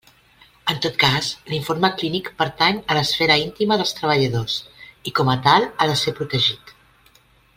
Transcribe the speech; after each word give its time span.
En 0.71 0.77
tot 0.85 0.95
cas, 1.01 1.27
l'informe 1.51 1.91
clínic 1.99 2.31
pertany 2.39 2.79
a 2.93 2.97
l'esfera 2.99 3.37
íntima 3.43 3.77
dels 3.81 3.93
treballadors 4.01 4.57
i 5.11 5.15
com 5.21 5.33
a 5.35 5.39
tal 5.49 5.69
ha 5.71 5.89
de 5.93 6.01
ser 6.05 6.19
protegit. 6.23 6.75